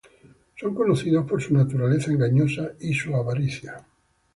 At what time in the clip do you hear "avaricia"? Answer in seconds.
3.15-3.85